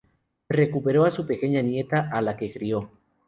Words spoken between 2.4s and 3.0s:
crio.